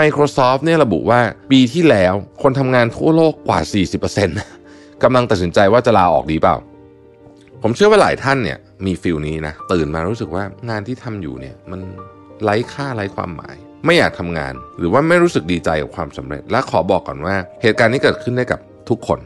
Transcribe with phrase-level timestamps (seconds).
[0.00, 3.60] Microsoft เนี่ยระบุว่าปีที่แล้วคนทำงานทั่วโลกกว่า
[4.30, 6.56] 40%กำลังตัดสินใจว่าจะลาออกดีเปล่า
[7.62, 11.80] ผมเชื่อว่าหลายท่านเนี่ยมีฟิลนี้นะ ตื่นมารู้สึกว่างานที่ทำอยู่เนี่ยมัน
[12.42, 19.18] ไร้ค่าไร้ความหมาย ไม่อยากทำงาน หรือว่าไม่รู้สึกดีใจกับความสำเร็จ และขอบอกก่อนว่าเหตุการณ์นี้เกิดขึ้นได้กับทุกคน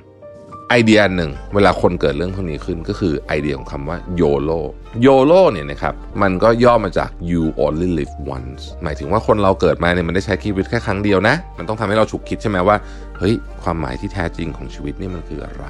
[0.74, 4.60] ไอเดียหนึ่งเวลาคนเกิดเรื่องพวกนี้ขึ้นก็คือไอเดียของคำว่า YOLO
[5.06, 12.76] YOLO เนี่ยนะครับมันก็ย่อมาจาก you only live once หมายถึงว่าคนเราเกิดมาเนี่ยมันได้ใช้ชีวิตแค่ครั้งเดียวนะ มันต้องทำให้เราฉุกคิดใช่ไหมว่า
[13.18, 15.66] เฮ้ยความหมายที่แท้จริงของชีวิตนี่มันคืออะไร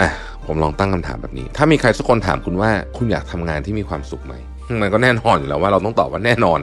[0.00, 0.10] อะ
[0.46, 4.34] ผมลองตั้งคำถามแบบนี้ ถ้ามีใครสักคนถามคุณว่าคุณอยากทำงานที่มีความสุขไหม
[4.82, 6.60] มันก็แน่นอนอยู่แล้วว่าเราต้องตอบว่าแน่นอน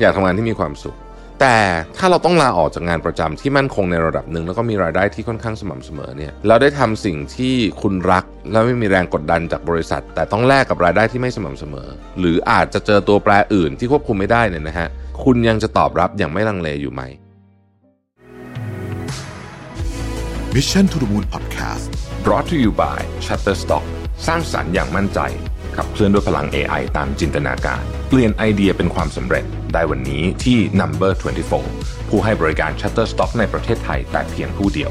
[0.00, 0.96] อยากทำงานที่มีความสุข
[1.46, 1.62] แต่
[1.98, 14.88] ถ้าเราต้องลาออกจากงานประจำที่มั่นคงในระดับหนึ่งแล้วก็มีรายได้ที่ค่อนข้างสม่ำเสมอเนี่ยเราได้ทำสิ่งที่คุณรัก และไม่มีแรงกดดันจากบริษัท แต่ต้องแลกกับรายได้ที่ไม่สม่ำเสมอ หรืออาจจะเจอตัวแปรอื่นที่ควบคุมไม่ได้เนี่ยนะฮะ
[15.24, 17.02] คุณยังจะตอบรับอย่างไม่ลังเลอยู่ไหม
[20.54, 21.86] Mission to the Moon Podcast
[22.24, 25.20] brought to you by Shutterstock สร้างสรรค์อย่างมั่นใจ
[25.76, 31.12] ขับเคลื่อนด้วยพลัง AI ตามจินตนาการ เปลี่ยนไอเดียเป็นความสำเร็จ ได้วันนี้ที่ Number
[31.60, 34.90] 24 ผู้ให้บริการ Shutterstock ในประเทศไทยแต่เพียงผู้เดียว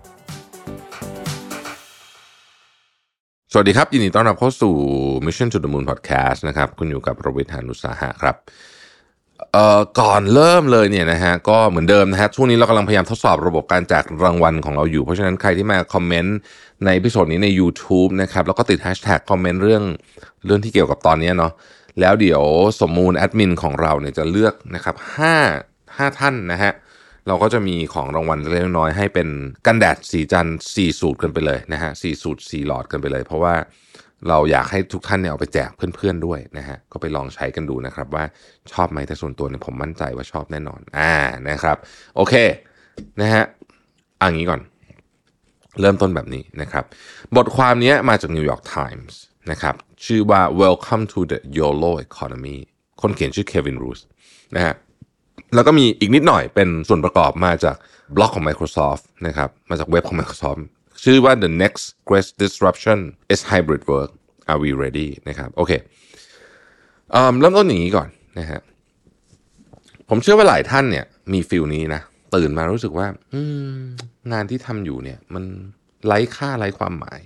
[3.53, 4.75] สวัสดีครับ ยินดีต้อนรับเข้าสู่
[5.25, 8.35] Mission to the Moon Podcast นะครับ คุณอยู่กับโรเบิทานุสาหะครับ
[9.53, 16.37] เอ่อก่อนเริ่มเลยเนี่ยนะฮะก็เหมือนเดิมนะฮะช่วงนี้เรากำลังพยายามทดสอบระบบการแจกรางวัลของเราอยู่ เพราะฉะนั้นใครที่มาคอมเมนต์
[16.85, 19.83] ใน episode นี้ใน YouTube นะครับ แล้วก็ติดแฮชแท็กคอมเมนต์เรื่อง
[20.45, 21.51] เรื่องที่เกี่ยวกับตอนนี้เนาะ
[21.99, 22.41] แล้วเดี๋ยว
[22.81, 25.35] สมมูลแอดมินของเราเนี่ยจะเลือกนะครับห้า
[25.97, 26.73] ห้าท่านนะฮะ
[27.27, 29.27] เราก็จะมีของรางวัลเล็กน้อยให้เป็น
[29.67, 33.55] กันแดดศรีจันทร์สี่สูตรกันไปเลยนะฮะสี่สูตรสี่หลอดกันไปเลย เพราะว่า
[34.29, 38.23] เราอยากให้ทุกท่านเนี่ยเอาไปแจกเพื่อนๆด้วยนะฮะก็ไปลองใช้กันดูนะครับ ว่า
[38.71, 41.13] ชอบไหมแต่ส่วนตัวเนี่ยผมมั่นใจว่าชอบแน่นอนอ่า
[41.49, 41.77] นะครับ
[42.15, 42.33] โอเค
[43.21, 43.43] นะฮะ
[44.21, 44.61] อันนี้ก่อน
[45.81, 46.83] เริ่มต้นแบบนี้นะครับ
[47.35, 49.13] บทความนี้มาจาก New York Times
[49.51, 52.57] นะครับชื่อว่า Welcome to the YOLO Economy
[53.01, 53.99] คนเขียนชื่อเควินรูส
[54.55, 54.73] นะฮะ
[55.55, 57.75] แล้วก็มีอีกนิดหน่อยเป็นส่วนประกอบมาจาก
[58.15, 60.59] บล็อกของ Microsoft นะครับมาจากเว็บของ Microsoft
[61.03, 62.99] ชื่อว่า the next great disruption
[63.33, 64.11] is hybrid work
[64.51, 65.71] are we ready นะครับโอเค
[67.39, 68.61] เริ่มต้นอย่างนี้ก่อนนะฮะ
[70.09, 72.01] ผมเชื่อว่าหลายท่านเนี่ยมีฟิลนี้นะ
[72.35, 73.07] ตื่นมารู้สึกว่า
[74.31, 75.43] งานที่ทำอยู่เนี่ย มัน
[76.05, 77.19] ไร้ค่าไร้ความหมาย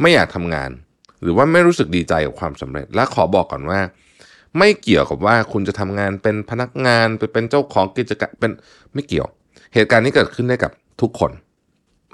[0.00, 0.70] ไม่อยากทำงาน
[1.22, 3.80] หรือว่าไม่รู้สึกดีใจกับความสำเร็จ และขอบอกก่อนว่า
[4.58, 8.52] ไม่เกี่ยวกับว่าคุณจะทำงานเป็นพนักงานไปเป็นเจ้าของกิจการเป็น
[8.94, 9.28] ไม่เกี่ยว
[9.74, 11.30] เหตุการณ์นี้เกิดขึ้นได้กับทุกคน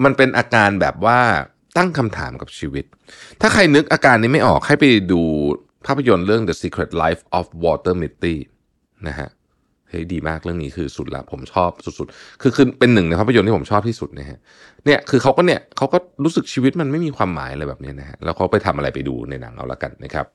[0.03, 1.19] มันเป็นอาการแบบว่า
[1.77, 2.85] ตั้งคำถามกับชีวิต
[3.41, 5.21] ถ้าใครนึกอาการนี้ไม่ออกให้ไปดู
[5.85, 8.35] ภาพยนตร์เรื่อง The Secret Life of Walter Mitty
[9.07, 9.29] นะฮะ
[9.89, 14.37] เฮ้ยดีมากเรื่องนี้คือสุดละผมชอบสุดๆ คือคือเป็นหนึ่งในภาพยนตร์ที่ผมชอบที่สุดนะฮะ
[14.85, 20.25] เนี่ยคือเขาก็เนี่ยเขาก็รู้สึกชีวิตมันไม่มีความหมายอะไรแบบนี้นะฮะแล้วเขาไปทำอะไรไปดูในหนังเอาละกันนะครับ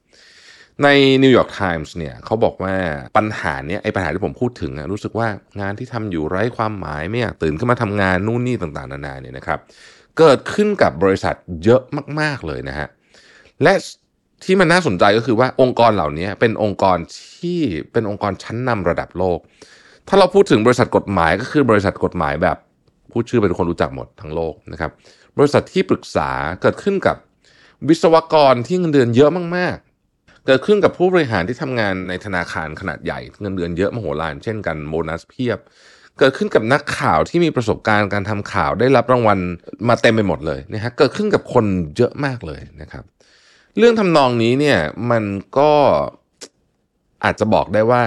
[0.83, 0.89] ใน
[1.23, 2.75] New York Times เนี่ยเขาบอกว่า
[3.17, 5.29] ปัญหาเนี้ยไอ้ปัญหาที่ผมพูดถึงรู้สึกว่า
[5.61, 9.59] งานที่ทำอยู่ไร้ความหมายไม่อยากตื่นขึ้นมาทำงานนู่นนี่ต่างๆนานาเนี่ยนะครับ
[10.19, 11.83] เกิดขึ้นกับบริษัทเยอะ
[12.21, 12.89] มากๆเลยนะฮะ
[13.63, 13.73] และ
[14.45, 16.99] ที่มันน่าสนใจก็คือว่าองค์กรเหล่านี้เป็นองค์กร
[17.39, 17.61] ที่
[17.93, 19.39] เป็นองค์กรชั้นนำระดับโลก
[20.09, 22.57] ถ้าเราพูดถึงบริษัทกฎหมายก็คือบริษัทกฎหมายแบบ
[23.13, 24.91] พูดชื่อเป็นคนรู้จักหมดทั้งโลกนะครับ
[25.39, 26.31] บริษัทที่ปรึกษา
[26.63, 27.17] เกิดขึ้นกับ
[27.89, 29.77] วิศวกรที่เงินเดือนเยอะมาก
[30.47, 35.59] เกิดขึ้นกับผู้บริหารที่ทำงานในธนาคารขนาดใหญ่เงินเดือนเยอะมโหฬารเช่นกันโบนัสเพียบ
[36.19, 39.39] เกิดขึ้นกับนักข่าวที่มีประสบการณ์การทำข่าวได้รับรางวัล
[39.89, 41.65] มาเต็มไปหมดเลยนะฮะเกิดขึ้นกับคน
[41.97, 43.05] เยอะมากเลยนะครับ
[43.79, 44.79] เรื่องทำนองนี้เนี่ย
[45.11, 45.25] มัน
[45.59, 45.71] ก็
[47.25, 48.03] อาจจะบอกได้ว่า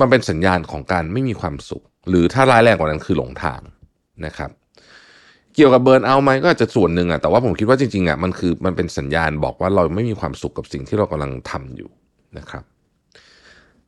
[0.00, 3.60] มันเป็นสัญญาณของการไม่มีความสุข หรือถ้าร้ายแรงกว่านั้นคือหลงทาง
[4.26, 4.50] นะครับ
[5.54, 11.90] เกี่ยวกับเบิร์นเอาไหมก็อาจจะส่วนหนึ่งอะแต่ว่าผมคิดว่าจริงๆอะมันคือมันเป็นสัญญาณบอกว่าเราไม่มีความสุขกับสิ่งที่เรากำลังทำอยู่
[12.38, 12.64] นะครับ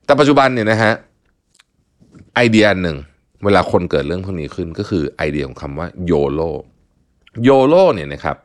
[0.05, 0.93] แต่ปัจจุบันเนี่ยนะฮะ
[2.35, 2.97] ไอเดียหนึ่ง
[3.45, 6.51] เวลาคนเกิดเรื่องพวกนี้ขึ้นก็คือไอเดียของคำว่า YOLO
[7.49, 8.37] YOLO เนี่ยนะครับ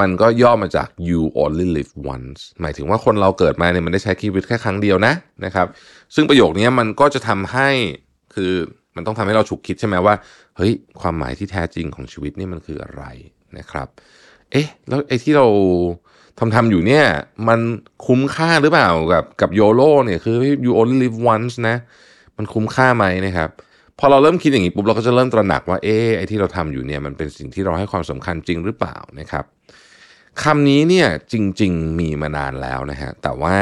[0.00, 5.14] มันก็ย่อมาจาก you only live once หมายถึงว่าคนเราเกิดมาเนี่ยมันได้ใช้ชีวิตแค่ครั้งเดียวนะ
[5.44, 5.66] นะครับ
[6.14, 7.68] ซึ่งประโยคนี้มันก็จะทำให้
[8.34, 8.52] คือ
[8.96, 10.14] มันต้องทำให้เราฉุกคิดใช่ไหมว่า
[10.56, 13.04] เฮ้ย ความหมายที่แท้จริงของชีวิตนี่มันคืออะไร
[13.58, 13.88] นะครับ
[14.50, 15.46] เอ๊ะ แล้วไอ้ที่เรา
[16.38, 17.04] ทำทำอยู่เนี่ย
[17.48, 17.60] มัน
[18.06, 21.76] คุ้มค่าหรือเปล่ากับกับโยโ o เนี่ยคือ you only live once นะ
[22.36, 23.50] มันคุ้มค่าไหมนะครับ
[23.98, 29.44] พอเราเริ่มคิดอย่างนี้ปุ๊บเราก็จะเริ่มตระหนักว่า เอ๊ะไอ้ที่เราทำอยู่เนี่ยมันเป็นสิ่งที่เราให้ความสำคัญจริงหรือเปล่านะครับ
[30.42, 33.56] คำนี้เนี่ยจริง ๆมีมานานแล้วนะฮะแต่ว่า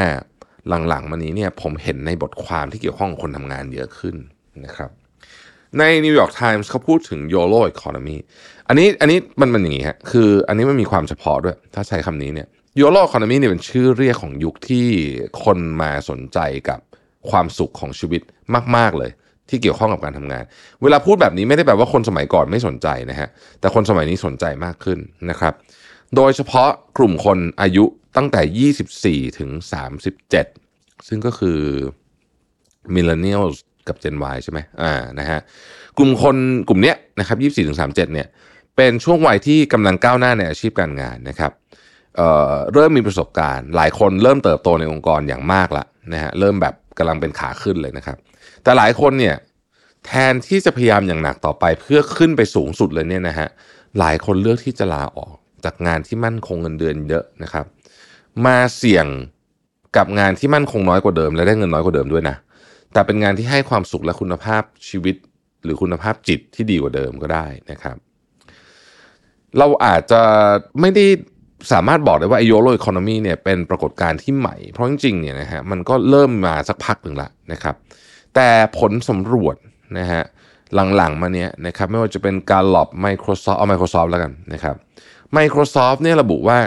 [0.88, 4.16] หลังๆมานี้เนี่ยผมเห็นในบทความที่เกี่ยวข้องกับคนทำงานเยอะขึ้น
[4.64, 4.90] นะครับ
[5.78, 8.18] ใน New York Times เขาพูดถึง YOLO economy
[8.68, 12.48] อันนี้อันนี้มันมันอย่างนี้ฮะคืออันนี้มันมีความเฉพาะด้วย ถ้าใช้คำนี้เนี่ย
[12.80, 14.86] YOLO economy เนี่ยเป็นชื่อเรียกของยุคที่
[15.44, 16.38] คนมาสนใจ
[16.68, 16.80] กับ
[17.30, 18.22] ความสุขของชีวิต
[18.76, 19.10] มาก ๆ เลย
[19.48, 20.44] ที่เกี่ยวข้องกับการทำงาน
[20.82, 23.28] เวลาพูดแบบนี้ไม่ได้แปลว่าคนสมัยก่อนไม่สนใจนะฮะ
[23.60, 24.98] แต่คนสมัยนี้สนใจมากขึ้น
[25.30, 25.54] นะครับ
[26.16, 26.68] โดยเฉพาะ
[26.98, 27.84] กลุ่มคนอายุ
[28.16, 29.50] ตั้งแต่ 24 ถึง
[30.30, 31.60] 37 ซึ่งก็คือ
[32.94, 33.56] millennials
[33.90, 35.40] กับ Gen Y ใช่ไหมอ่านะฮะ
[35.98, 36.36] กลุ่มคน
[36.68, 38.26] กลุ่มเนี้ยนะครับ24ถึง37เนี่ย
[38.76, 41.52] เป็นช่วงวัยที่กำลังก้าวหน้าในอาชีพการงานนะครับ
[42.16, 48.16] เเริ่มมีประสบการณ์ หลายคนเริ่มเติบโตในองค์กรอย่างมากละนะฮะเริ่มแบบกำลังเป็นขาขึ้นเลยนะครับ
[48.62, 49.36] แต่หลายคนเนี่ย
[50.06, 53.48] แทนที่จะพยายามอย่างหนักต่อไปเพื่อขึ้นไปสูงสุดเลยเนี่ยนะฮะ
[53.98, 55.34] หลายคนเลือกที่จะลาออก
[55.64, 57.64] จากงานที่มั่นคงเงินเดือนเยอะนะครับ
[58.46, 59.06] มาเสี่ยง
[59.96, 62.36] กับงานที่มั่นคงน้อยกว่าเดิม และได้เงินน้อยกว่าเดิมด้วยนะ
[62.92, 65.16] แต่เป็นงานที่ให้ความสุขและคุณภาพชีวิต
[65.64, 67.96] หรือคุณภาพจิตที่ดีกว่าเดิมก็ได้นะครับ
[69.58, 70.22] เราอาจจะ
[70.80, 71.06] ไม่ได้
[71.72, 77.74] สามารถบอกได้ว่าไอโยโรอีโคโนมีเนี่ยเป็นปรากฏการณ์ที่ใหม่ เพราะจริงๆเนี่ยนะฮะมันก็เริ่มมาสักพักหนึ่งละนะครับ
[78.34, 78.48] แต่
[78.78, 79.56] ผลสำรวจ
[79.98, 80.22] นะฮะ
[80.96, 84.74] หลังๆมาเนี้ยนะครับไม่ว่าจะเป็นการหลอบ Microsoft เอา Microsoft แล้วกันนะครับ
[85.36, 86.58] Microsoft เนี่ยระบุว่า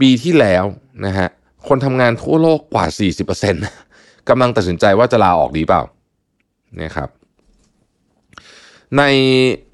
[0.00, 0.64] ปีที่แล้ว
[1.06, 1.28] นะฮะ
[1.68, 2.86] คนทำงานทั่วโลกกว่า
[3.38, 3.87] 40%
[4.28, 5.82] กำลังตัดสินใจว่าจะลาออกดีเปล่า
[6.82, 7.08] นะครับ
[8.98, 9.02] ใน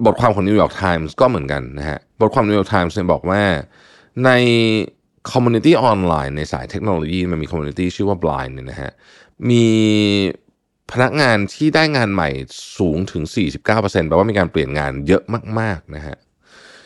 [0.05, 3.41] บทความของ New York Times ก็เหมือนกันนะฮะบทความ New York Times เนี่ยบอกว่า
[4.25, 4.29] ใน
[5.31, 8.91] community ออนไลน์ในสายเทคโนโลยีมันมี community ชื่อว่า Blind เนี่ยนะฮะ
[9.49, 9.65] มี
[10.91, 12.29] พนักงานที่ได้งานใหม่
[12.77, 13.23] สูงถึง
[13.65, 15.23] 49%แปลว่ามีการเปลี่ยนงานเยอะ
[15.59, 16.17] มากๆนะฮะ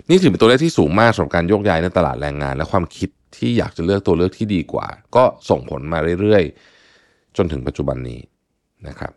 [0.09, 6.43] นี่ถือเป็นตัวเลขที่สูงมากสำหรับการโยกย้ายในตลาดแรงงาน และความคิดที่อยากจะเลือกตัวเลือกที่ดีกว่า ก็ส่งผลมาเรื่อย
[7.37, 8.19] จนถึงปัจจุบันนี้
[8.87, 9.11] นะครับ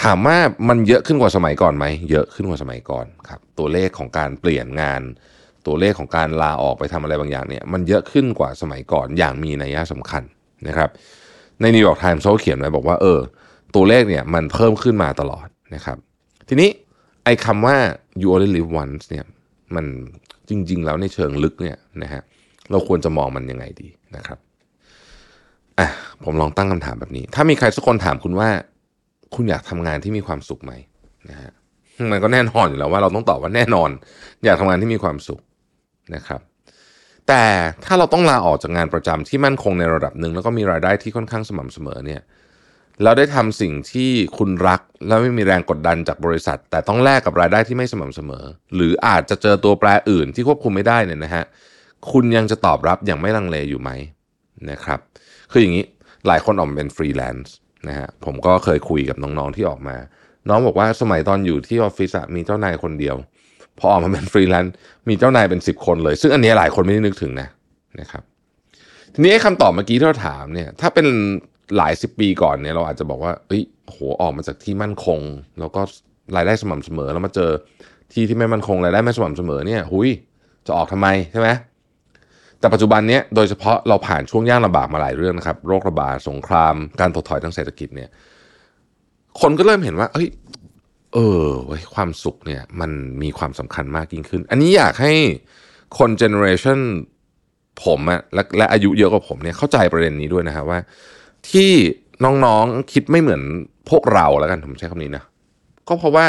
[0.00, 0.38] ถามว่า
[0.68, 5.02] มันเยอะขึ้นกว่าสมัยก่อนไหมเยอะขึ้นกว่าสมัยก่อนครับ ตัวเลขของการเปลี่ยนงาน
[5.66, 10.22] ตัวเลขของการลาออกไปทำอะไรบางอย่างเนี่ยมันเยอะขึ้นกว่าสมัยก่อนอย่างมีนัยสำคัญ
[10.68, 10.90] นะครับ
[11.60, 13.20] ใน New York Times เขาเขียนไว้บอกว่าเออ
[13.74, 15.98] ตัวเลขเนี่ยมันเพิ่มขึ้นมาตลอดนะครับ
[16.48, 16.70] ทีนี้
[17.24, 17.76] ไอ้คำว่า
[18.20, 19.24] you only live once เนี่ย
[19.74, 19.86] มัน
[20.48, 22.22] จริง ๆ แล้วในเชิงลึกเนี่ยนะฮะ
[22.70, 24.38] เราควรจะมองมันยังไงดีนะครับ
[25.78, 25.88] อะ
[26.24, 28.48] ผมลองตั้งคำถามแบบนี้ ถ้ามีใครสักคนถามคุณว่า
[29.34, 30.72] คุณอยากทำงานที่มีความสุขไหม
[31.30, 31.52] นะฮะ
[32.10, 33.90] มันก็แน่นอนอยู่แล้วว่าเราต้องตอบว่าแน่นอน
[34.44, 35.40] อยากทำงานที่มีความสุข
[36.14, 36.40] นะครับ
[37.28, 37.44] แต่
[37.84, 42.20] ถ้าเราต้องลาออกจากงานประจำที่มั่นคงในระดับหนึ่งแล้วก็มีรายได้ที่ค่อนข้างสม่ำเสมอเนี่ย
[43.04, 51.44] เราได้ทำสิ่งที่คุณรัก แล้วไม่มีแรงกดดันจากบริษัท แต่ต้องแลกกับรายได้ที่ไม่สม่ำเสมอ หรืออาจจะเจอตัวแปรอื่นที่ควบคุมไม่ได้เนี่ยนะฮะ
[52.10, 53.90] คุณยังจะตอบรับอย่างไม่ลังเลอยู่ไหม
[54.70, 55.00] นะครับ
[55.52, 55.84] คืออย่างนี้
[56.26, 57.52] หลายคนออกมาเป็นฟรีแลนซ์
[57.88, 59.96] นะฮะผมก็เคยคุยกับน้องๆที่ออกมา
[60.48, 63.16] น้องบอกว่าสมัยตอนอยู่ที่ออฟฟิศมีเจ้านายคนเดียว
[63.78, 64.74] พอออกมาเป็นฟรีแลนซ์
[65.08, 67.48] มีเจ้านายเป็น 10 คนเลย ซึ่งอันนี้หลายคนไม่ได้นึกถึงนะ
[68.00, 68.22] นะครับ
[69.14, 71.06] ทีนี้คำตอบเมื่อกี้ที่เราถามเนี่ยถ้าเป็น
[71.76, 75.20] หลายสิบปีก่อนเนี่ยเราอาจจะบอกว่าเอ้ยโหออกมาจากที่มั่นคง
[75.58, 75.80] แล้วก็
[76.36, 77.50] รายได้สม่ำเสมอแล้วมาเจอ
[78.12, 80.08] ที่ที่ไม่มั่นคงรายได้ไม่สม่ำเสมอเนี่ย หุย
[80.66, 81.48] จะออกทำไมใช่ไหม
[82.60, 88.10] แต่ปัจจุบันนี้โดยเฉพาะเราผ่านช่วงยากลำบากมาหลายเรื่องนะครับโรคระบาดสงคราม การถดถอยทางเศรษฐกิจเนี่ย
[89.40, 90.28] คนก็เริ่มเห็นว่า เอ้ย
[91.14, 92.90] เออไว้ความสุขเนี่ยมัน
[93.22, 95.12] มีความสำคัญมากยิ่งขึ้น อันนี้อยากให้
[95.98, 96.78] คนเจเนอเรชัน
[97.84, 100.78] ผมอะและและอายุเยอะกว่าผมเนี่ยเข้าใจประเด็นนี้ด้วยนะครับว่า
[101.50, 101.70] ที่
[102.24, 103.42] น้องๆคิดไม่เหมือน
[103.90, 105.24] พวกเราแล้วกันผมใช้คำนี้นะ
[105.88, 106.26] ก็เพราะว่า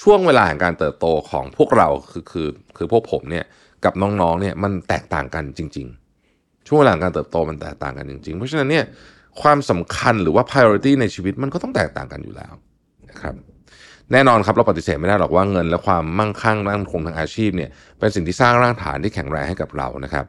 [0.00, 3.44] ช่วงเวลาแห่งการเติบโตของพวกเราคือคือคือพวกผมเนี่ย
[3.84, 5.86] กับน้องๆเนี่ยมันแตกต่างกันจริง
[6.26, 8.84] ๆ ช่วงเวลาการเติบโตมันแตกต่างกันจริง ๆ เพราะฉะนั้นเนี่ย
[9.42, 12.52] ความสำคัญหรือว่า priority ในชีวิตมันก็ต้องแตกต่างกันอยู่แล้ว
[13.10, 13.34] นะครับ
[14.12, 20.24] แน่นอนครับเราปฏิเสธไม่ได้หรอกว่าเงินและความมั่งคั่งมั่นคงทางอาชีพเนี่ยเป็นสิ่งที่สร้างรากฐานที่แข็งแรงให้กับเรานะครับ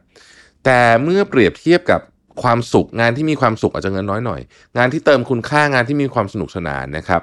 [0.64, 2.00] แต่เมื่อเปรียบเทียบกับ
[2.42, 4.40] ความสุขงานที่มีความสุขอาจจะเงินน้อยหน่อย
[4.78, 7.22] งานที่เติมคุณค่างานที่มีความสนุกสนานนะครับ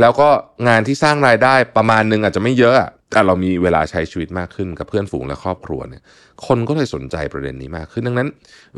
[0.00, 0.28] แล้วก็
[0.68, 2.76] งานที่สร้างรายได้ประมาณหนึงอาจจะไม่เยอะ
[3.12, 6.02] แต่เรามีเวลาใช้ชีวิตมากขึ้นกับเพื่อนฝูงและครอบครัวเนี่ย
[6.46, 8.28] คนก็เลยสนใจประเด็นนี้มากขึ้น ดังนั้น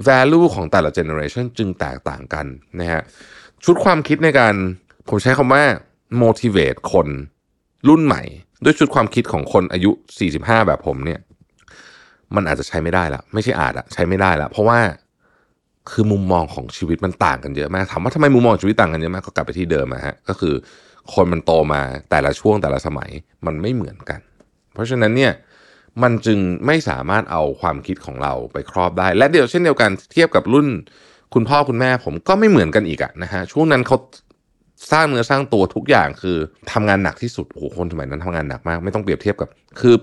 [0.07, 2.47] value ของแต่ละ generation จึงแตกต่างกัน
[2.81, 3.03] นะฮะ
[3.65, 4.55] ชุดความคิดในการ
[5.09, 5.63] ผมใช้คำว่า
[6.23, 7.09] motivate คน
[7.89, 8.23] รุ่นใหม่
[8.65, 9.91] ด้วยชุดความคิดของคนอายุ
[10.31, 11.21] 45 แบบผมเนี่ย
[12.35, 14.79] มันอาจจะใช้ไม่ได้ละไม่ใช่อาจอะใช้ไม่ได้ละเพราะว่า
[15.91, 20.55] คือมุมมองของชีวิตมันต่างกันเยอะมากถามว่าทำไมมุมมองชีวิตต่างกันเยอะมากก็กลับไปที่เดิมอะฮะก็คือ
[21.15, 23.11] คนมันโตมาแต่ละช่วงแต่ละสมัย
[23.47, 24.21] มันไม่เหมือนกัน
[24.75, 25.33] เพราะฉะนั้นเนี่ย
[26.03, 30.67] มันจึงไม่สามารถเอาความคิดของเราไปครอบได้ และเดียวเช่นเดียวกันเทียบกับรุ่น
[31.35, 33.97] คุณพ่อคุณแม่ผมก็ไม่เหมือนกันอีกอะนะฮะช่วงนั้นเขา
[34.93, 36.37] สร้างเนื้อสร้างตัวทุกอย่างคือ
[36.73, 39.49] ทำงานหนักที่สุดโอ้โหคนสมัยนั้นทำงานหนักมาก ไม่ต้องเปรียบเทียบกับ
[39.81, 39.95] คือ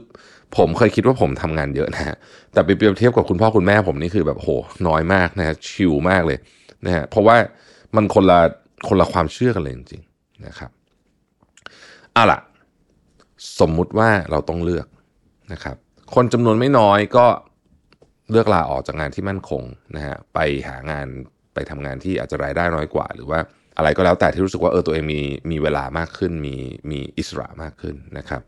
[0.57, 2.15] ผมเคยคิดว่าผมทำงานเยอะนะฮะ
[2.53, 4.49] แต่ไปเปรียบเทียบกับคุณพ่อคุณแม่ผมนี่คือแบบโห
[4.87, 6.37] น้อยมากนะฮะชิลมากเลย
[6.85, 7.35] นะฮะเพราะว่า
[7.95, 8.39] มันคนละ
[8.87, 10.71] คนละความเชื่อกันเลยจริงๆนะครับ
[12.17, 12.41] เอาล่ะ
[13.59, 14.88] สมมุติว่าเราต้องเลือก
[15.53, 15.75] นะครับ
[16.15, 17.25] คนจำนวนไม่น้อยก็
[18.31, 19.63] เลือกลาออกจากงานที่มั่นคง
[19.95, 21.07] นะฮะไปหางาน
[21.53, 23.39] ไปทำงานที่อาจจะรายได้น้อยกว่า หรือว่า
[23.77, 25.21] อะไรก็แล้วแต่ที่รู้สึกว่าเออตัวเองมี
[25.51, 26.55] มีเวลามากขึ้น มี
[26.91, 28.41] มีอิสระมากขึ้นนะครับ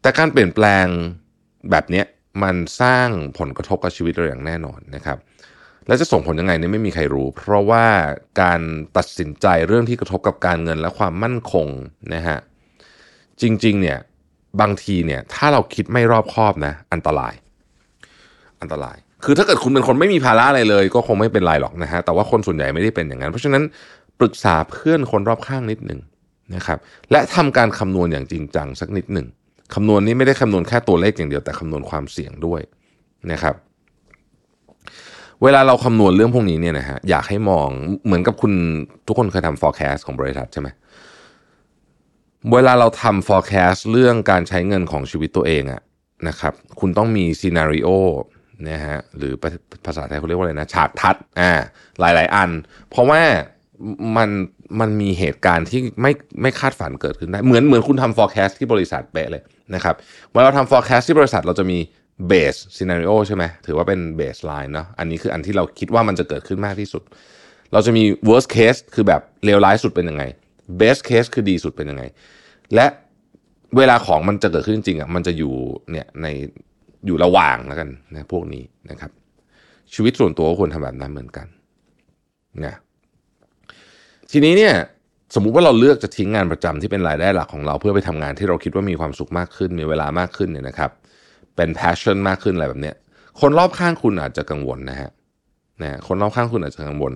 [0.00, 0.86] แต่การเปลี่ยนแปลง
[1.70, 2.06] แบบเนี้ย
[2.42, 5.18] มันสร้างผลกระทบกับชีวิตเราอย่างแน่นอนนะครับ
[5.86, 7.86] แล้วจะส่งผลยังไงเนี่ยไม่มีใครรู้ เพราะว่า
[8.42, 8.60] การ
[8.96, 11.68] ตัดสินใจเรื่องที่กระทบกับการเงินและความมั่นคง
[12.14, 12.38] นะฮะ
[13.40, 13.98] จริง ๆ เนี่ย
[14.60, 17.34] บางทีเนี่ยถ้าเราคิดไม่รอบคอบนะอันตราย
[18.60, 23.62] อันตราย คือถ้าเกิดคุณเป็นคนไม่มีภาระอะไรเลย ก็คงไม่เป็นไรหรอกนะฮะแต่ว่าคนส่วนใหญ่ไม่ได้เป็นอย่างนั้น เพราะฉะนั้น
[24.20, 26.00] ปรึกษาเพื่อนคนรอบข้างนิดหนึ่ง
[26.54, 26.78] นะครับ
[27.10, 29.26] และทำการคำนวณอย่างจริงจังสักนิดหนึ่ง
[29.74, 32.60] คำนวณนี้ไม่ได้คำนวณแค่ตัวเลขอย่างเดียวแต่คำนวณความเสี่ยงด้วย
[33.32, 33.54] นะครับ
[35.42, 37.68] เวลาเราคำนวณเรื่องพวกนี้เนี่ยนะฮะอยากให้มอง
[38.06, 38.52] เหมือนกับคุณ
[39.06, 40.68] ทุกคนเคยทำ forecast ของบริษัทใช่ไหม
[42.50, 45.82] เวลาเราทำ forecast เรื่องการใช้เงินของชีวิตตัวเองอะ
[46.28, 47.88] นะครับคุณต้องมี scenario
[48.68, 49.32] นะฮะหรือ
[49.86, 51.52] ภาษาไทยเขาเรียกว่าอะไรนะฉากทัดอ่า
[52.00, 52.50] หลาย ๆ อัน
[52.90, 53.20] เพราะว่า
[54.16, 54.30] มัน
[54.80, 59.42] มันมีเหตุการณ์ที่ไม่ไม่คาดฝันเกิดขึ้นได้ เหมือนเหมือนคุณทำ forecast ที่บริษัทเป๊ะเลย
[59.74, 59.94] นะครับ
[60.32, 61.78] เวลาเราทำ forecast ที่บริษัทเราจะมี
[62.30, 67.02] base scenario ใช่ไหมถือว่าเป็น baseline เนาะอันนี้คืออันที่เราคิดว่ามันจะเกิดขึ้นมากที่สุด
[67.72, 70.24] เราจะมี worst case คือแบบเลวร้ายสุดเป็นยังไง
[70.80, 72.02] best case คือดีสุดเป็นยังไง
[72.74, 72.86] และ
[73.76, 75.54] เวลาของมันจะเกิดขึ้นจริงอะมันจะอยู่
[75.90, 76.26] เนี่ยใน
[77.06, 79.10] อยู่ระหว่างแล้วกันนะพวกนี้นะครับ
[79.94, 81.46] ชีวิตส่วนตัวก็ควรทำแบบนั้นเหมือนกัน
[82.64, 82.74] นะ
[84.30, 84.74] ทีนี้เนี่ย
[85.34, 90.90] สมมุติว่าเราเลือกจะทิ้งงานประจำที่เป็นรายได้หลักของเราเพื่อไปทำงานที่เราคิดว่ามีความสุขมากขึ้น มีเวลามากขึ้นเนี่ยนะครับ
[91.56, 92.96] เป็น passion มากขึ้นอะไรแบบเนี้ย
[93.40, 95.10] คนรอบข้างคุณอาจจะกังวลนะฮะ
[95.82, 97.12] นะคนรอบข้างคุณอาจจะกังวล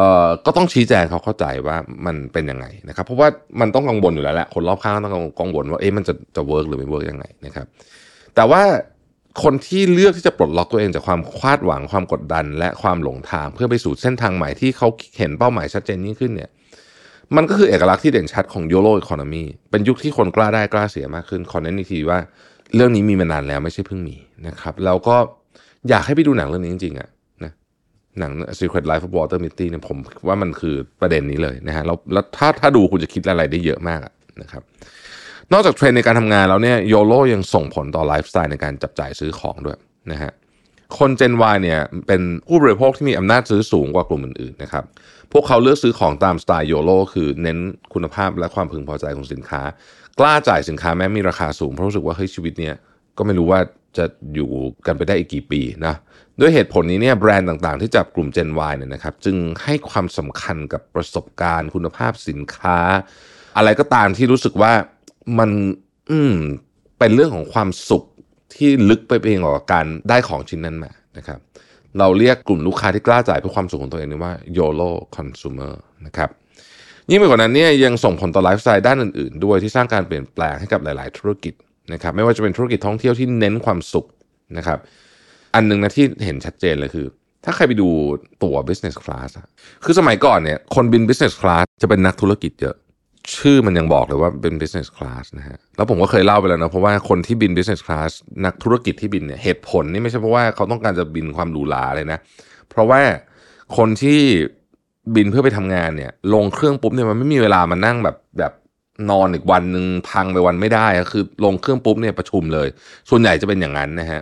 [0.00, 1.76] เอ่อก็ต้องชี้แจงเขาเข้าใจว่า
[2.06, 3.28] มันเป็นยังไงนะครับ เพราะว่า
[3.60, 7.66] มันต้องกังวลอยู่แล้วแหละคนรอบข้างต้องกังวลว่าเอ๊ะมันจะจะเวิร์กหรือไม่เวิร์กยังไงนะครับ
[8.34, 8.62] แต่ว่า
[9.42, 14.88] คนที่เลือกที่จะปลดล็อกตัวเองจากความคาดหวังความกดดัน และความหลงทางเพื่อไปสู่เส้นทางใหม่ที่เขา
[15.18, 16.50] เห็นเป้าหมายชัดเจนยิ่งขึ้นเนี่ย
[17.36, 22.18] มันก็คือเอกลักษณ์ที่เด่นชัดของ YOLO Economy เป็นยุคที่คนกล้าได้กล้าเสียมากขึ้นขอเน้นอีกทีว่า
[22.74, 24.16] เรื่องนี้มีมานานแล้วไม่ใช่เพิ่งมี
[24.46, 25.16] นะครับแล้วก็
[25.88, 27.10] อยากให้ไปดูหนังเรื่องนี้จริงๆอะนะ
[28.18, 29.98] หนัง Secret Life of Walter Mitty เนี่ยผม
[30.28, 34.00] ว่ามันคือประเด็นนี้เลยนะฮะแล้วแล้วถ้าถ้าดูคุณจะคิดอะไรได้เยอะมาก
[34.42, 34.62] นะครับ
[35.52, 39.78] นอกจากเทรนในการทำงานแล้วเนี่ยโยโ o ยังส่งผลต่อไลฟ์สไตล์ในการจับจ่ายซื้อของด้วย
[40.12, 40.32] นะฮะ
[40.98, 44.84] คน Gen Y เนี่ยเป็นผู้บริโภคที่มีอำนาจซื้อสูงกว่ากลุ่มอื่นๆนะครับ
[45.32, 47.58] พวกเขาเลือกซื้อของตามสไตล์โยโ o คือเน้น
[47.94, 49.62] คุณภาพและความพึงพอใจของสินค้า
[50.18, 52.74] กล้าจ่ายสินค้าแม้มีราคาสูงเพราะรู้สึกว่าเฮ้ยชีวิตเนี่ย
[53.18, 53.60] ก็ไม่รู้ว่า
[53.98, 54.50] จะอยู่
[54.86, 55.94] กันไปได้อีกกี่ปีนะ
[56.40, 62.78] ด้วยเหตุผลนี้เนี่ยแบรนด์ต่างๆ ที่จับกลุ่ม Gen Y เนี่ยนะครับจึงให้ความสำคัญกับประสบการณ์คุณภาพสินค้า
[63.56, 64.72] อะไรก็ตามที่รู้สึกว่า
[65.38, 65.50] มัน
[66.10, 66.34] อืม
[66.98, 68.04] เป็นเรื่องของความสุข
[68.54, 71.38] ที่ลึกไปเองกว่าการได้ของชิ้นนั้นมานะครับ
[71.98, 75.72] เราเรียกกลุ่มลูกค้าที่กล้าจ่ายเพื่อความสุขของตัวเองนี่ว่า YOLO consumer
[76.06, 76.30] นะครับ
[77.10, 81.54] ยิ่งไปกว่านั้นเนี่ยยังส่งผลต่อไลฟ์สไตล์ด้านอื่นๆ ด้วยที่สร้างการเปลี่ยนแปลงให้กับหลาย ๆ ธุรกิจ
[81.92, 84.06] นะครับไม่ว่าจะเป็นธุรกิจท่องเที่ยวที่เน้นความสุข
[84.58, 84.78] นะครับ
[85.54, 87.06] อันหนึงนะที่เห็นชัดเจนเลยคือ
[87.44, 87.88] ถ้าใครไปดู
[88.42, 89.46] ตั๋ว business class อะ
[89.84, 92.76] คือสมัยก่อนเนี่ยคนบิน business class จะเป็นนักธุรกิจเยอะ
[93.36, 98.10] ชื่อมันยังบอกเลยว่าเป็น business class นะฮะแล้วผมก็เคยเล่าไปแล้วนะเพราะว่าคนที่บิน business class
[98.44, 102.18] นักธุรกิจที่บินเนี่ยเหตุผลนี่ไม่ใช่เพราะว่าเขาต้องการจะบินความหรูหราเลยนะ
[102.70, 103.00] เพราะว่า
[103.76, 104.20] คนที่
[105.14, 108.52] บินเพื่อไปทำงานเนี่ย ลงเครื่องปุ๊บเนี่ยมันไม่มีเวลามานั่งแบบแบบ
[109.10, 112.68] นอนอีกวันหนึ่งพังไปวันไม่ได้ คือลงเครื่องปุ๊บเนี่ยประชุมเลย
[113.10, 114.20] ส่วนใหญ่จะเป็นอย่างนั้นนะฮะ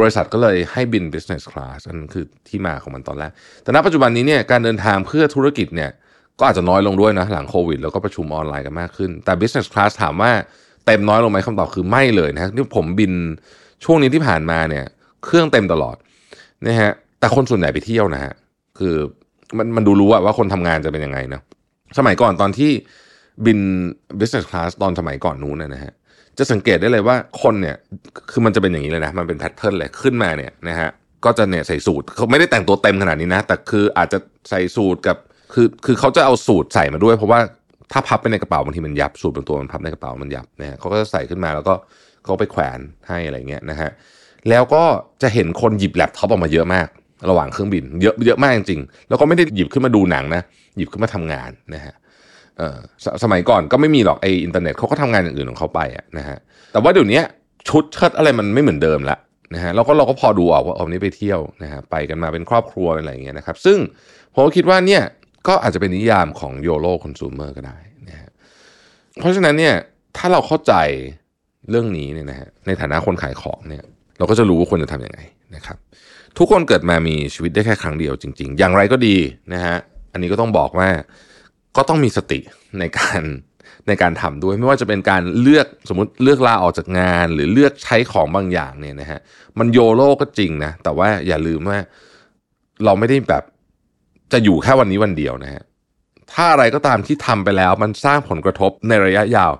[0.00, 3.32] บริษัทก็เลยให้บิน business class อันนั้นคือที่มาของมันตอนแรก
[3.62, 5.90] แต่ณปัจจุบันนี้เนี่ยการเดินทางเพื่อธุรกิจเนี่ย
[6.38, 10.32] ก็อาจจะน้อยลงด้วยนะ หลังโควิด แล้วก็ประชุมออนไลน์กันมากขึ้น แต่ business class ถามว่า
[10.86, 13.12] เต็มน้อยลงไหมคำตอบคือไม่เลยนะนี่ผมบิน
[13.84, 14.84] ช่วงนี้ที่ผ่านมาเนี่ย
[15.24, 15.96] เครื่องเต็มตลอด
[16.66, 18.32] นะฮะแต่คนส่วนใหญ่ไปเที่ยวนะฮะ
[18.78, 18.94] คือ
[19.58, 21.40] มันมันดูรู้อะว่าคนทำงานจะเป็นยังไงนะ
[21.98, 22.70] สมัยก่อนตอนที่
[23.46, 23.58] บิน
[24.20, 25.92] business class ตอนสมัยก่อนนู้นนะฮะ
[26.38, 27.76] จะสังเกตได้เลยว่าคนเนี่ย
[28.30, 30.90] คือมันจะเป็นอย่างนี้เลยนะมันเป็นแพทเทิร์นเลยขึ้นมาเนี่ยนะฮะ
[31.24, 34.18] ก็จะเนี่ยใส่สูทเขาไม่ได้แต่งตัวเต็มขนาดนี้นะ แต่คืออาจจะ
[34.50, 35.16] ใส่สูทกับ
[35.54, 37.40] คือคือเขาจะเอาสูทใส่มาด้วย เพราะว่า
[37.92, 41.74] ถ้าพับไปในกระเป๋าบางทีมันยับสูทบางตัวมันพับในกระเป๋ามันยับนะฮะเขาก็จะใส่ขึ้นมาแล้วก็
[42.24, 43.90] เขาไปแขวนให้อะไรเงี้ยนะฮะ
[44.48, 44.82] แล้วก็
[45.22, 46.88] จะเห็นคนหยิบแล็ปท็อปออกมาเยอะมาก
[47.30, 50.42] ระหว่างเครื่องบิน เยอะเยอะมากจริงๆแล้วก็ไม่ได้หยิบขึ้นมาดูหนังนะ
[50.76, 55.80] หยิบขึ้นมาทำงานนะฮะเสสมัยก่อนก็ไม่มีหรอกไออินเทอร์เน็ตเขาก็ทำงานอย่างอื่นของเขาไป
[56.18, 56.38] นะฮะ
[56.72, 57.20] แต่ว่าเดี๋ยวนี้
[57.68, 59.18] ชุดเชิดอะไรมันไม่เหมือนเดิมละ
[59.54, 63.78] นะฮะแล้วก็เราก็พอดูออกว่าเอานี้ไปเที่ยวนะฮะไปกันมาเป็นครอบครัวอะไรอย่างเงี้ยนะครับ ซึ่ง
[64.34, 65.02] ผมคิดว่าเนี่ย
[65.48, 67.78] ก็อาจจะเป็นนิยามของโยโ o คอน sumer ก็ได้
[68.08, 68.30] นะฮะ
[69.18, 69.74] เพราะฉะนั้นเนี่ย
[70.16, 70.74] ถ้าเราเข้าใจ
[71.70, 73.84] เรื่องนี้เนี่ยนะฮะในฐานะคนขายของเนี่ย
[74.18, 75.20] เราก็จะรู้ว่าควรจะทำยังไง
[75.56, 75.76] นะครับ
[76.38, 79.16] ทุกคนเกิดมามีชีวิตได้แค่ครั้งเดียวจริง ๆ อย่างไรก็ดี
[79.52, 79.76] นะฮะ
[80.12, 80.88] อันนี้ก็ต้องบอกว่า
[81.76, 82.38] ก็ต้องมีสติ
[82.78, 83.22] ในการ
[83.88, 89.20] ในการทำด้วย ไม่ว่าจะเป็นการเลือกสมมติเลือกลาออกจากงาน หรือเลือกใช้ของบางอย่างเนี่ยนะฮะ
[89.58, 91.78] มันโยโลก็จริงนะแต่ว่าอย่าลืมว่า
[92.84, 93.42] เราไม่ได้แบบ
[94.32, 95.62] จะอยู่แค่วันนี้วันเดียวนะฮะ
[96.32, 99.52] ถ้าอะไรก็ตามที่ทำไปแล้วมันสร้างผลกระทบในระยะยาว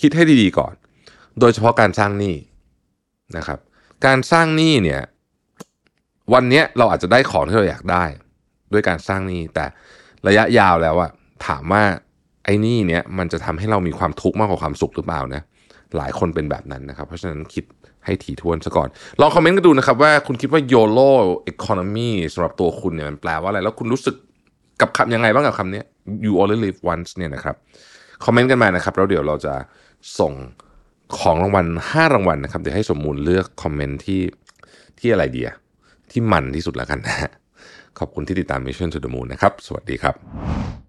[0.00, 0.74] คิดให้ดีๆก่อน
[1.40, 2.34] โดยเฉพาะการสร้างหนี้
[3.36, 3.58] นะครับ
[4.06, 5.02] การสร้างหนี้เนี่ย
[6.34, 8.04] วันนี้เราอาจจะได้ของที่เราอยากได้
[8.72, 9.66] ด้วยการสร้างหนี้แต่
[10.28, 11.10] ระยะยาวแล้วอะ
[11.46, 11.82] ถามว่า
[12.44, 15.42] ไอ้นี้เนี้ยมันจะทำให้เรามีความทุกข์มากกว่าความสุขหรือเปล่านะ
[15.96, 17.64] หลายคนเป็นแบบนั้นนะครับ เพราะฉะนั้นคิด
[18.04, 18.88] ให้ถี่ถ้วนซะก่อน
[19.20, 21.10] ลองคอมเมนต์กันดูนะครับว่าคุณคิดว่า YOLO
[21.52, 24.14] economy สำหรับตัวคุณเนี่ยมันแปลว่าอะไร แล้วคุณรู้สึก
[24.80, 25.82] กับคำยังไงบ้างกับคำนี้
[26.24, 27.56] you only live once เนี่ยนะครับ
[28.24, 29.54] คอมเมนต์กันมานะครับ แล้วเดี๋ยวเราจะ
[30.18, 30.32] ส่ง
[31.18, 34.20] ของรางวัล 5 รางวัลนะครับ เดี๋ยวให้สมมูลเลือกคอมเมนต์ที่
[34.98, 35.56] ที่อะไรดีอะ
[36.10, 37.16] ที่มันที่สุดแล้วกันนะ
[37.98, 40.87] ขอบคุณที่ติดตาม Mission to the Moon นะครับ สวัสดีครับ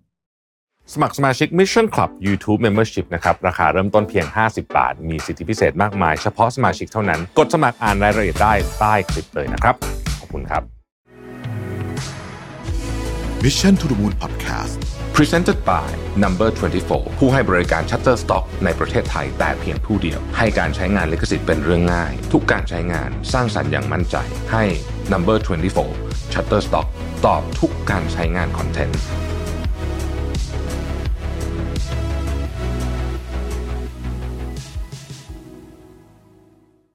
[0.94, 9.76] สมัครสมาชิก Mission Club YouTube Membership นะครับ ราคาเริ่มต้นเพียง 50 บาท มีสิทธิพิเศษมากมาย เฉพาะสมาชิกเท่านั้น กดสมัครอ่านรายละเอียดได้ใต้คลิปเลยนะครับ
[10.20, 10.64] ขอบคุณครับ
[13.44, 14.74] Mission to the Moon Podcast
[15.16, 15.90] Presented by
[16.24, 16.50] Number
[16.86, 24.16] 24 ผู้ให้บริการ Shutterstock ในประเทศไทยแต่เพียงผู้เดียว ให้การใช้งานลิขสิทธิ์เป็นเรื่องง่าย ทุกการใช้งานสร้างสรรค์อย่างมั่นใจ
[24.52, 24.64] ให้
[25.14, 25.38] Number
[25.86, 26.88] 24 Shutterstock
[27.26, 29.02] ตอบทุกการใช้งานคอนเทนต์